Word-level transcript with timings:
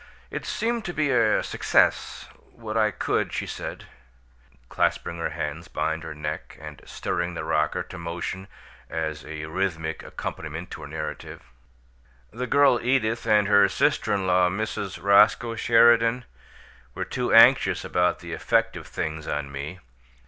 "It 0.31 0.47
seemed 0.47 0.83
to 0.85 0.93
be 0.95 1.11
a 1.11 1.43
success 1.43 2.27
what 2.53 2.75
I 2.75 2.89
could," 2.89 3.31
she 3.31 3.45
said, 3.45 3.85
clasping 4.67 5.17
her 5.19 5.29
hands 5.29 5.67
behind 5.67 6.01
her 6.01 6.15
neck 6.15 6.57
and 6.59 6.81
stirring 6.85 7.35
the 7.35 7.43
rocker 7.43 7.83
to 7.83 7.99
motion 7.99 8.47
as 8.89 9.23
a 9.23 9.45
rhythmic 9.45 10.01
accompaniment 10.01 10.71
to 10.71 10.81
her 10.81 10.87
narrative. 10.87 11.43
"The 12.31 12.47
girl 12.47 12.79
Edith 12.81 13.27
and 13.27 13.47
her 13.47 13.69
sister 13.69 14.11
in 14.11 14.25
law, 14.25 14.49
Mrs. 14.49 14.97
Roscoe 15.03 15.53
Sheridan, 15.55 16.25
were 16.95 17.05
too 17.05 17.31
anxious 17.31 17.85
about 17.85 18.21
the 18.21 18.33
effect 18.33 18.75
of 18.75 18.87
things 18.87 19.27
on 19.27 19.51
me. 19.51 19.81